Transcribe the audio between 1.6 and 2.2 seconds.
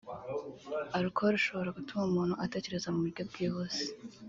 gutuma